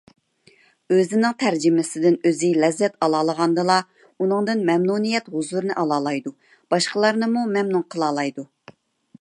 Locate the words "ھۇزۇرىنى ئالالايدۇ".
5.35-6.35